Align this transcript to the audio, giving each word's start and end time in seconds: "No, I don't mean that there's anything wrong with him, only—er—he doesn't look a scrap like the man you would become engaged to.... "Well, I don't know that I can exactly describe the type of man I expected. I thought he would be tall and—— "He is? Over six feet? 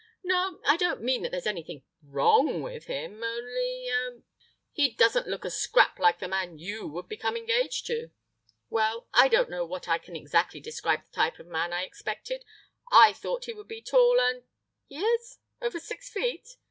"No, 0.23 0.59
I 0.65 0.77
don't 0.77 1.03
mean 1.03 1.21
that 1.21 1.29
there's 1.31 1.45
anything 1.45 1.83
wrong 2.01 2.63
with 2.63 2.85
him, 2.85 3.21
only—er—he 3.23 4.95
doesn't 4.95 5.27
look 5.27 5.45
a 5.45 5.51
scrap 5.51 5.99
like 5.99 6.17
the 6.17 6.27
man 6.27 6.57
you 6.57 6.87
would 6.87 7.07
become 7.07 7.37
engaged 7.37 7.85
to.... 7.85 8.09
"Well, 8.67 9.07
I 9.13 9.27
don't 9.27 9.51
know 9.51 9.67
that 9.75 9.87
I 9.87 9.99
can 9.99 10.15
exactly 10.15 10.59
describe 10.59 11.03
the 11.05 11.11
type 11.15 11.37
of 11.37 11.45
man 11.45 11.71
I 11.71 11.83
expected. 11.83 12.43
I 12.91 13.13
thought 13.13 13.45
he 13.45 13.53
would 13.53 13.67
be 13.67 13.83
tall 13.83 14.19
and—— 14.19 14.41
"He 14.87 15.01
is? 15.01 15.37
Over 15.61 15.79
six 15.79 16.09
feet? 16.09 16.47